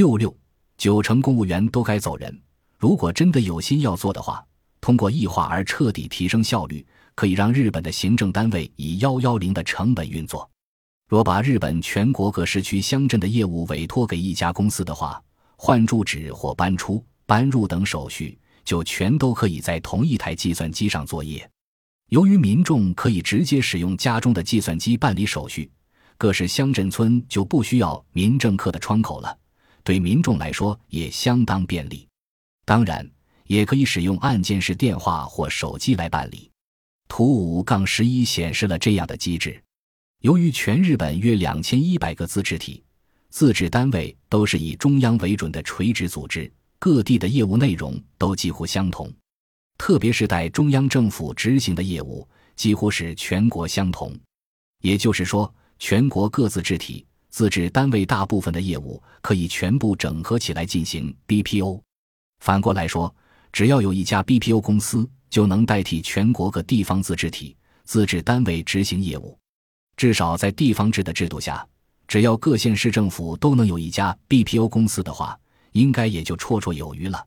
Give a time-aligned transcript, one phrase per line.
[0.00, 0.34] 六六
[0.78, 2.34] 九成公务员都该走人。
[2.78, 4.42] 如果真的有心要做的话，
[4.80, 10.50] 通过异化而彻底提升效率，可以让日本的行政单位以幺幺零的成本运作。
[11.06, 15.22] 若把日本全国各市区乡镇的业务委托给一家公司的话，
[15.56, 21.46] 换住址或搬出、搬入等手续，就全都可以在同一台计算机上作业。
[22.08, 25.70] 由于民众可以直接使用家中的计算机办理手续，
[26.16, 29.36] 各市乡镇村就不需要民政科的窗口了。
[29.90, 32.06] 对民众来说也相当便利，
[32.64, 33.04] 当然
[33.46, 36.48] 也可以使用按键式电话或手机来办理。
[37.08, 39.60] 图五杠十一显示了这样的机制。
[40.20, 42.84] 由于全日本约两千一百个自治体、
[43.30, 46.48] 自治单位都是以中央为准的垂直组织，
[46.78, 49.12] 各地的业务内容都几乎相同，
[49.76, 54.16] 特别是代中央政府执行的业务几乎是全国相同。
[54.82, 57.04] 也就是说，全国各自治体。
[57.30, 61.80] 自治单位大部分的业务可以全部整合起来进行 BPO。
[62.40, 63.14] 反过来说，
[63.52, 69.38] 只要有一家 BPO 公司，就能代替全国各地方自治体、自治单位执行业务。
[69.96, 71.66] 至少在地方制的制度下，
[72.08, 75.38] 只要各县市政府都能有一家 BPO 公司的话，
[75.72, 77.24] 应该也就绰绰有余了。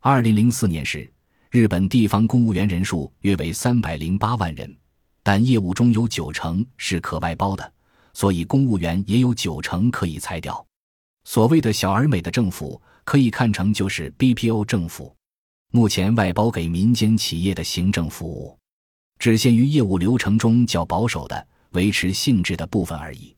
[0.00, 1.12] 二零零四年时，
[1.50, 4.74] 日本地方公务员人数约为三百零八万人，
[5.22, 7.73] 但业务中有九成是可外包的。
[8.14, 10.64] 所以，公务员也有九成可以裁掉。
[11.24, 15.14] 所谓的小而美的政府，可以看成就是 BPO 政府。
[15.72, 18.56] 目前外包给民间企业的行政服务，
[19.18, 23.34] 只限于业务流程中较保守的维持性质的部分而已。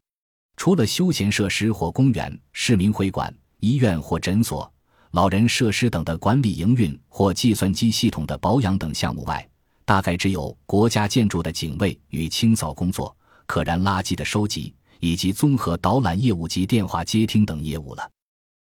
[0.58, 4.70] 除了休闲设施或公园、市民会馆、医院或诊所、
[5.12, 9.48] 老人设施等的管理营运或计算机系统的保养等项目外，
[9.86, 13.16] 大概只有国家建筑的警卫与清扫工作。
[13.47, 18.11] 可燃垃圾的收集，以及综合导览业务及电话接听等业务了。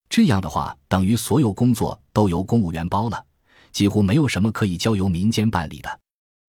[0.08, 3.22] 这样的话，等于所有工作都由公务员包了，
[3.72, 6.00] 几乎没有什么可以交由民间办理的。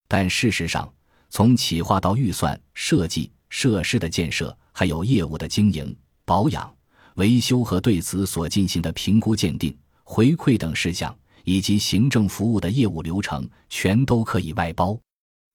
[0.07, 0.87] 但事实上，
[1.29, 6.73] 从企划到预算、设计、设施的建设，还有业务的经营、保养、
[7.15, 11.13] 维修和对此所进行的评估、鉴定、回馈等事项，
[11.43, 14.97] 以及行政服务的业务流程，全都可以外包。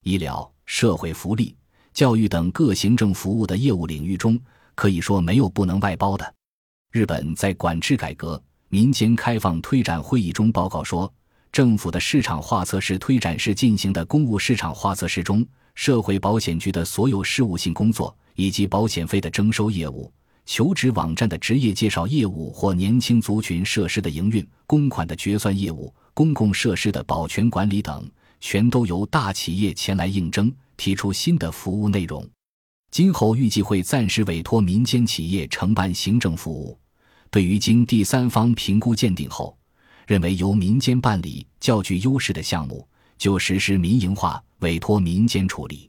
[0.02, 1.54] 医疗、社会福利。
[1.94, 4.38] 教育等各行政服务的业务领域中，
[4.74, 6.34] 可以说没有不能外包的。
[6.90, 11.12] 日本在管制改革、民间开放推展会议中报告说，
[11.50, 20.10] 政府的市场化测试推展是进行的公务市场化测试中，社会保险局的所有事务性工作，以及保险费的征收业务、
[20.46, 28.10] 求职网站的职业介绍业务或年轻族群设施的营运、公款的决算业务、公共设施的保全管理等，
[28.42, 30.52] 全都由大企业前来应征。
[30.76, 32.28] 提出新的服务内容，
[32.90, 36.76] 今后预计会暂时委托民间企业承办行政服务。
[37.30, 39.56] 对于经第三方评估鉴定后，
[40.08, 42.84] 认为由民间办理较具优势的项目，
[43.16, 45.88] 就实施民营化，委托民间处理。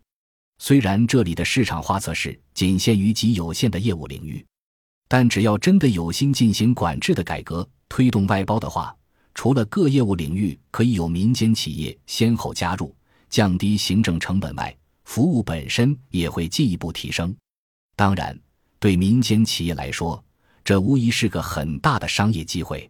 [0.59, 4.46] 虽然这里的市场化测试仅限于极有限的业务领域，
[5.08, 8.96] 但只要真的有心进行管制的改革，推动外包的话，
[9.33, 12.95] 除了各业务领域可以有民间企业先后加入，
[13.29, 17.35] 降低行政成本外，服务本身也会进一步提升，
[17.95, 18.39] 当然，
[18.79, 20.23] 对民间企业来说，
[20.63, 22.89] 这无疑是个很大的商业机会。